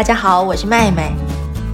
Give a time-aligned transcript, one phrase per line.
[0.00, 1.12] 大家好，我是麦麦。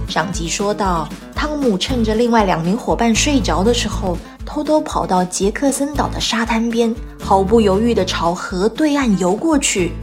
[0.09, 9.93] 上集说到，汤姆趁着另外两名伙伴睡着的时候，偷偷跑到杰克森岛的沙滩边，毫不犹豫地朝河对岸游过去。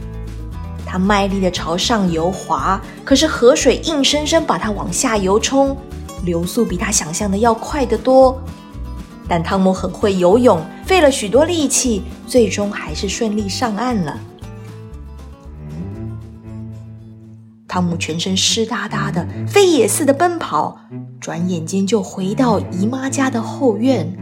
[0.87, 5.77] 他卖力地朝上游滑，可是河水硬生生把他往下游冲，
[6.23, 8.41] 流速比他想象的要快得多。
[9.27, 14.19] 但汤姆很会游泳，费了许多力气，最终还是顺利上岸了。
[17.75, 20.77] 汤姆全身湿哒哒的，飞也似的奔跑，
[21.19, 24.17] 转眼间就回到姨妈家的后院。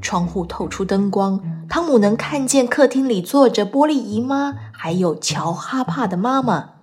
[0.00, 6.74] 窗户透出灯光，汤姆能看见客厅里坐着玻璃姨妈，还有乔哈帕的妈妈。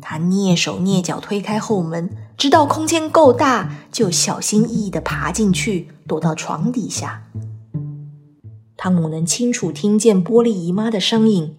[0.00, 7.22] 他蹑手蹑脚推开后门，直到空间够大，就小心翼翼地爬进去，躲到床底下。
[8.76, 11.54] 汤姆能清楚听见玻璃姨妈的声音。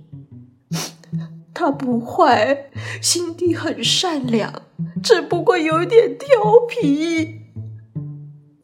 [1.53, 2.69] 他不坏，
[3.01, 4.63] 心地很善良，
[5.03, 6.27] 只不过有点调
[6.67, 7.41] 皮。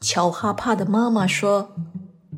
[0.01, 1.75] 乔哈帕的妈妈说：“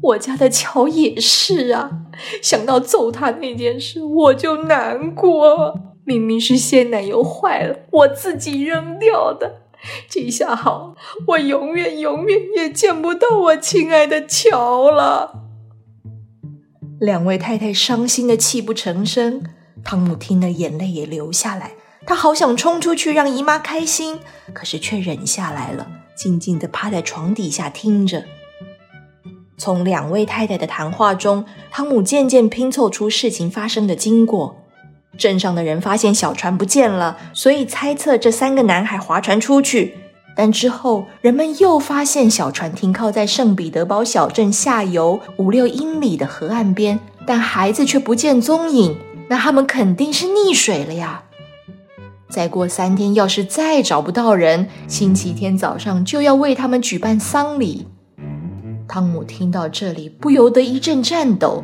[0.02, 2.08] 我家的乔也是啊，
[2.42, 5.80] 想到揍他那件事，我就难过。
[6.04, 9.62] 明明是鲜奶油坏了，我自己扔掉的。
[10.10, 10.96] 这下好，
[11.28, 15.44] 我永远永远也见不到我亲爱的乔了。”
[17.00, 19.44] 两位太太伤心的泣不成声。
[19.84, 21.72] 汤姆听了，眼泪也流下来。
[22.06, 24.20] 他好想冲出去让姨妈开心，
[24.54, 28.24] 可是却忍下来了，静静地趴在床底下听着。
[29.58, 34.58] 从两位太太的谈话中，汤姆渐渐拼凑出事情发生的经过。
[35.18, 39.96] 镇上的人发现小船不见了，所以猜测这三个男孩划船出去。
[40.36, 48.98] 但之后，人们又发现小船停靠在圣彼得堡小镇下游五六英里的河岸边，但孩子却不见踪影。
[49.32, 51.24] 那他们肯定是溺水了呀！
[52.30, 57.88] 再过三天，要是再找不到人，星期天早上就要为他们举办丧礼。
[58.90, 61.64] 汤姆听到这里，不由得一阵颤抖。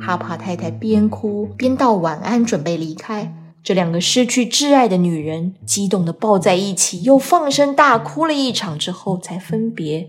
[0.00, 3.32] 哈帕太太边哭边道晚安，准备离开。
[3.62, 10.08] 这两个失去挚爱的女人激动地抱在一起，又放声大哭了一场之后才分别。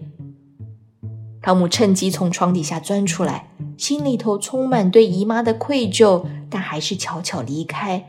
[1.43, 8.05] 汤姆趁机从床底下钻出来，心里头充满对姨妈的愧疚，但还是悄悄离开。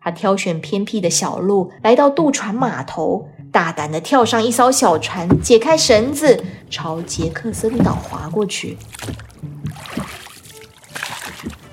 [0.00, 8.76] 他挑选偏僻的小路，来到渡船码头，大胆地跳上一艘小船，解开绳子，朝杰克森岛划过去。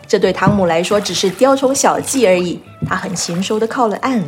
[0.08, 4.24] 这对汤姆来说只是雕虫小技而已，他很娴熟地靠了岸。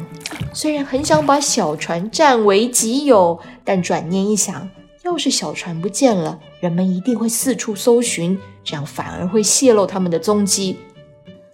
[0.52, 4.68] 虽然很想把小船占为己有，但转念一想。
[5.04, 10.80] 要是小船不见了，人们一定会四处搜寻，这样反而会泄露他们的踪迹。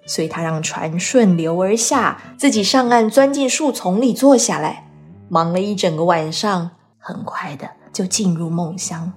[0.10, 4.88] 所以他让船顺流而下，自己上岸，钻进树丛里坐下来，
[5.30, 9.14] 忙了一整个晚上，很快的就进入梦乡。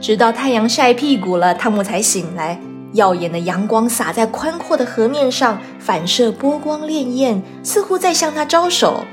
[0.00, 2.58] 直到太阳晒屁股了，汤姆才醒来。
[2.94, 9.04] 耀眼的阳光洒在宽阔的河面上，反射波光潋滟，似乎在向他招手。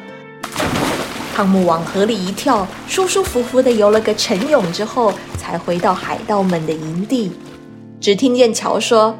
[1.41, 7.31] 汤姆往河里一跳，舒舒服服地游了个沉泳之后，才回到海盗们的营地。
[7.99, 9.17] 只听见乔说：“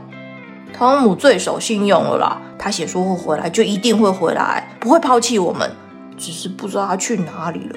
[0.72, 5.72] 汤姆最守信用了啦，他写说会回来，就一定会回来，不会抛弃我们。
[6.16, 7.76] 只是不知道他去哪里了。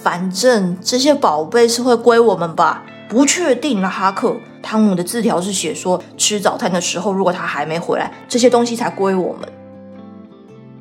[0.00, 2.84] 反正这些宝贝是会归我们吧？
[3.08, 9.48] 不确定了，哈克。”汤姆的字条是写说，吃早餐的时候，如果他还没回来，这些东西才归我们。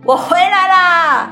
[0.05, 1.31] 我回来啦！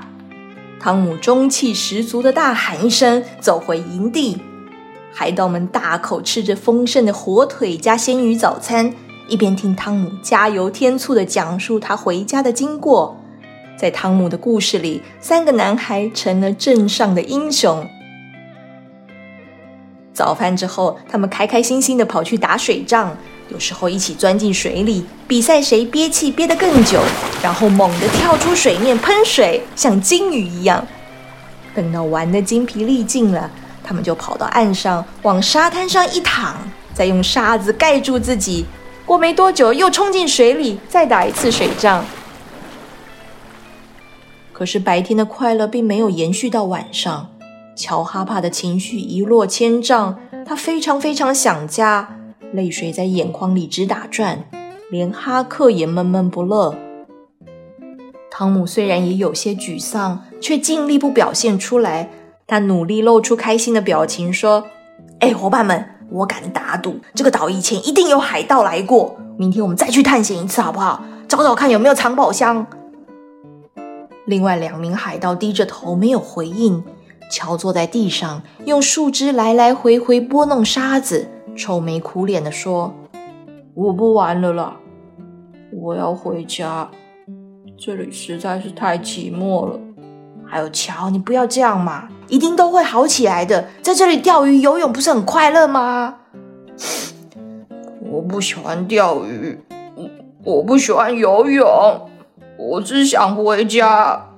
[0.79, 4.41] 汤姆中气十足的大喊一声，走回营地。
[5.11, 8.93] 海盗们大口吃着丰盛的火腿加鲜鱼早餐，
[9.27, 13.17] 一边听汤姆加油添醋的讲述他回家的经过。
[13.75, 17.87] 在汤姆的故事里，三个男孩成了镇上的英雄。
[20.13, 23.17] 早饭之后，他们开开心心的跑去打水仗，
[23.49, 26.99] 有时候一起钻进水里比赛谁憋气憋得更久，
[27.41, 30.85] 然后猛地跳出水面喷水，像金鱼一样。
[31.73, 33.49] 等到玩的精疲力尽了，
[33.83, 36.57] 他们就跑到岸上，往沙滩上一躺，
[36.93, 38.65] 再用沙子盖住自己。
[39.05, 42.03] 过没多久，又冲进水里，再打一次水仗。
[44.51, 47.29] 可是白天的快乐并没有延续到晚上。
[47.75, 52.16] 乔哈帕的情绪一落千丈，他非常非常想家，
[52.53, 54.43] 泪水在眼眶里直打转，
[54.89, 56.75] 连哈克也闷闷不乐。
[58.29, 62.09] 汤姆虽然也有些沮丧，却尽力不表现出来。
[62.45, 64.65] 他努力露出开心的表情，说
[65.19, 69.17] ：“哎，伙伴们，我敢打赌，这个岛以前一定有海盗来过。
[69.37, 71.03] 明天我们再去探险一次，好不好？
[71.27, 72.65] 找找看有没有藏宝箱。
[74.25, 76.83] 另外两名海盗低着头没有回应。
[77.29, 81.27] 乔坐在地上，用树枝来来回回拨弄沙子，
[81.57, 82.93] 愁眉苦脸地说
[83.73, 84.77] ：“我不玩了啦，
[85.73, 86.87] 我要回家。
[87.75, 89.79] 这里实在是太寂寞了。
[90.45, 93.67] 还有乔，你不要这样嘛，一定都会好起来的。
[93.81, 96.19] 在这里钓鱼、游泳不是很快乐吗？”
[98.09, 99.59] 我不喜欢钓鱼，
[99.95, 100.09] 我
[100.43, 101.67] 我不喜欢游泳，
[102.57, 104.29] 我只想回家。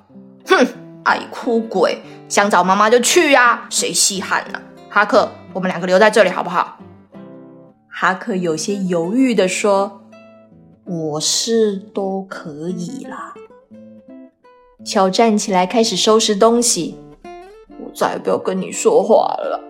[0.48, 0.66] 哼，
[1.04, 2.02] 爱哭鬼！
[2.30, 4.60] 想找妈妈就去呀，谁稀罕呢？
[4.90, 6.80] 哈克，我们两个留在这里好不好？
[7.92, 10.04] 哈克有些犹豫的说
[10.86, 13.34] ：“我是都可以啦。”
[14.86, 16.96] 乔站起来开始收拾东西。
[17.24, 19.62] 我再也不要跟你说话了。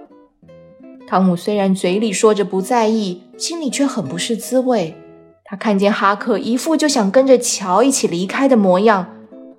[1.08, 4.96] 汤姆虽然嘴里说着不在意，心里却很不是滋味。
[5.44, 9.08] 他看见哈克一副就想跟着乔一起离开的模样，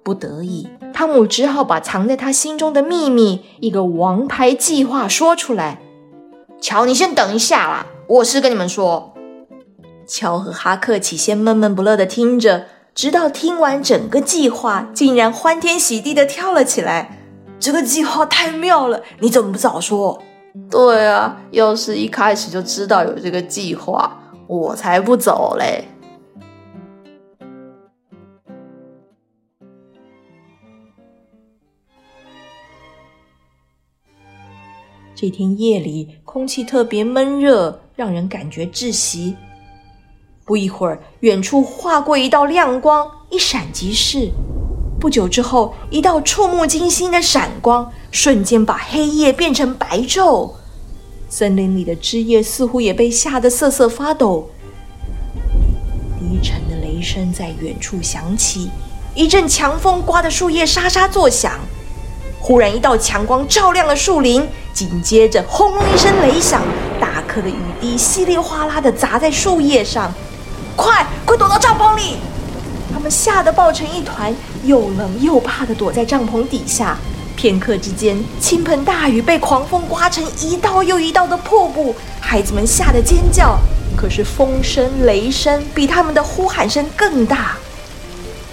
[0.05, 0.69] 不得已。
[0.93, 5.81] 汤姆只好把藏在他心中的秘密——一个王牌计划说出来。
[6.61, 9.15] 乔，你先等一下啦，我是跟你们说。
[10.05, 17.21] 乔和哈克起先闷闷不乐的听着，直到听完整个计划，竟然欢天喜地的跳了起来。
[17.61, 20.21] 这个计划太妙了，你怎么不早说？
[20.69, 25.85] 对啊，要是一开始就知道有这个计划，我才不走嘞。
[35.15, 39.37] 这天夜里，空气特别闷热，让人感觉窒息。
[40.47, 44.31] 不一会儿，远处划过一道亮光，一闪即逝。
[44.99, 50.53] 不久之后，一道触目惊心的闪光，瞬间把黑夜变成白昼。
[51.29, 54.49] 森林里的枝叶似乎也被吓得瑟瑟发抖。
[56.19, 58.71] 低沉的雷声在远处响起，
[59.15, 61.61] 一阵强风刮得树叶沙沙作响。
[62.41, 66.63] 忽然，一道强光照亮了树林，紧接着轰隆一声雷响，
[67.31, 70.13] 可的雨滴稀里哗啦的砸在树叶上。
[70.75, 72.17] 快，快躲到帐篷里！
[72.93, 74.35] 他们吓得抱成一团，
[74.65, 76.99] 又冷又怕的躲在帐篷底下。
[77.37, 83.57] 片刻之间，倾盆大雨被狂风刮成一道又一道的瀑布，孩子们吓得尖叫。
[83.97, 87.57] 可是风声、雷声比他们的呼喊声更大。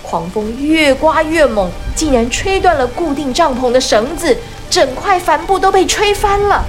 [0.03, 4.37] 狂风越刮越猛，竟然吹断了固定帐篷的绳子，
[4.69, 6.63] 整块帆布都被吹翻了。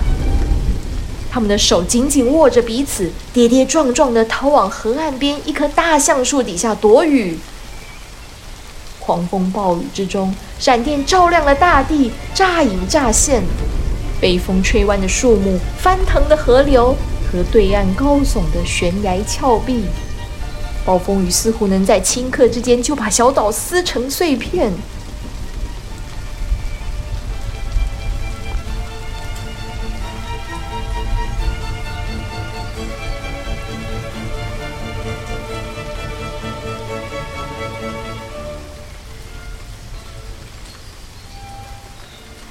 [1.31, 7.39] 他们的手紧紧握着彼此，跌跌撞撞地逃往河岸边一棵大橡树底下躲雨。
[8.99, 13.43] 狂风暴雨之中，闪电照亮了大地，乍隐乍现。
[14.21, 16.97] 被风吹弯的树木，翻腾的河流
[17.31, 19.85] 和对岸高耸的悬崖峭壁。
[20.85, 24.73] 暴风雨似乎能在顷刻之间就把小岛撕成碎片。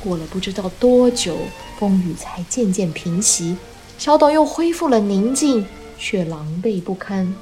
[0.08, 1.36] 过了不知道多久，
[1.78, 3.58] 风雨才渐渐平息，
[3.98, 5.66] 小岛又恢复了宁静，
[6.00, 7.36] 却狼狈不堪。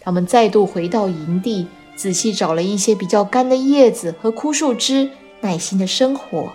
[0.00, 5.08] 他们再度回到营地，仔细找了一些比较干的叶子和枯树枝，
[5.40, 6.48] 耐心的生火。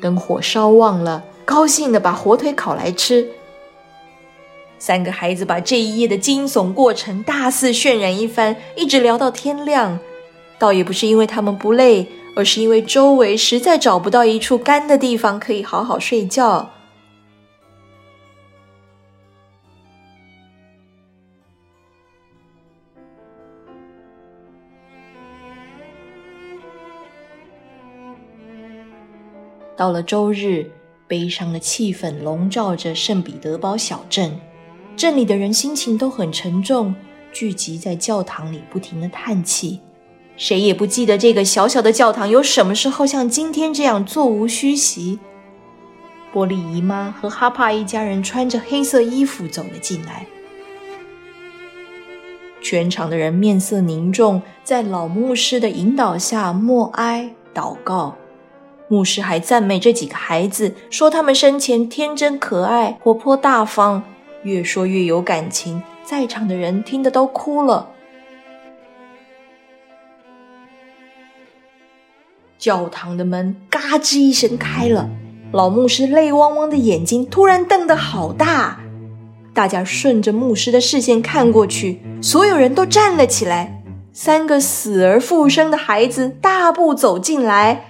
[0.00, 3.26] 等火烧旺了，高兴的把火腿烤来吃。
[4.78, 9.98] 三个孩子把这一夜的惊悚过程大肆渲染一番，一直聊到天亮。
[10.60, 12.06] 倒也不是因为他们不累，
[12.38, 16.70] 而是因为周围实在找不到一处干的地方可以好好睡觉。
[29.76, 30.70] 到了周日，
[31.08, 34.38] 悲伤的气氛笼罩着圣彼得堡小镇，
[34.96, 36.94] 镇里的人心情都很沉重，
[37.32, 39.80] 聚集在教堂里，不停的叹气。
[40.38, 45.18] 谁也不记得这个小小的教堂有什么时候像今天这样座无虚席。
[46.32, 50.26] 波利姨妈和哈帕一家人穿着黑色衣服走了进来，
[52.60, 58.14] 全场的人面色凝重，在老牧师的引导下默哀祷告。
[58.86, 64.02] 牧师还赞美这几个孩子，说他们生前天真可爱、活泼大方，
[64.44, 67.88] 越说越有感情，在场的人听得都哭了。
[72.58, 75.08] 教堂的门嘎吱一声开了，
[75.52, 78.80] 老牧师泪汪汪的眼睛突然瞪得好大，
[79.54, 83.82] 大家顺着牧师的视线看过去，所有人都站了起来。
[84.12, 87.84] 三个死而复生的孩子大步走进来。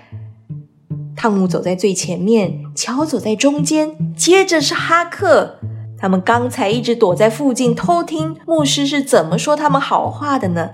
[1.17, 5.59] 汤姆走在最前面，乔走在中间，接着是哈克。
[5.99, 10.71] 他们刚才一直躲在附近偷听牧师是怎么说他们好话的呢。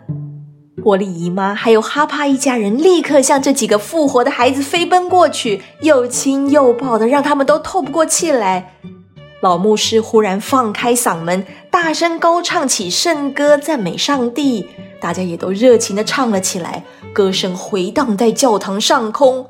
[0.85, 8.75] 玻璃姨妈还有哈帕一家人立刻向这几个复活的孩子飞奔过去，又亲又抱的，让他们都透不过气来。
[9.41, 14.67] 老牧师忽然放开嗓门，大声高唱起圣歌，赞美上帝。
[15.00, 19.47] 大家也都热情的唱了起来，歌声回荡在教堂上空。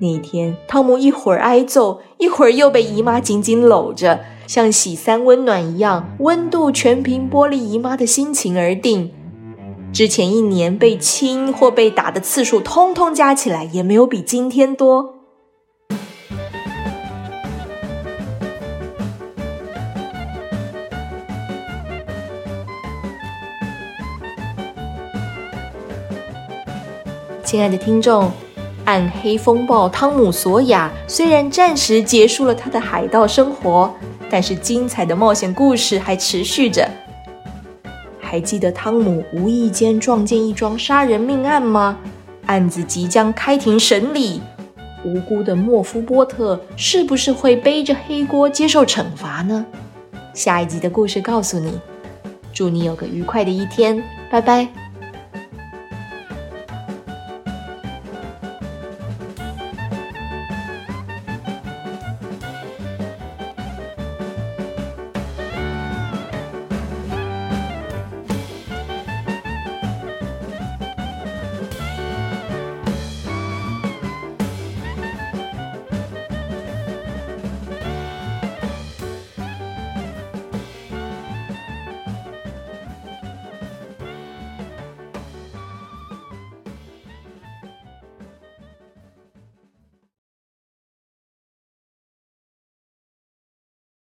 [0.00, 9.12] 那天，汤姆一会儿挨揍，一会儿又被姨妈紧紧搂着，像洗三温暖一样，温度全凭玻璃姨妈的心情而定。
[9.90, 15.14] 之前一年被亲或被打的次数，通通加起来，也没有比今天多。
[27.42, 28.30] 亲爱的听众，
[28.84, 33.92] 暗黑风暴汤姆索亚虽然暂时结束了他的海盗生活，
[34.30, 36.88] 但是精彩的冒险故事还持续着。
[38.30, 41.96] 还记得汤姆无意间撞见一桩杀人命案吗？
[42.44, 44.42] 案子即将开庭审理，
[45.02, 49.64] 无辜的莫夫波特是不是会背着黑锅接受惩罚呢？
[50.34, 51.80] 下一集的故事告诉你。
[52.52, 54.87] 祝你有个愉快的一天，拜拜。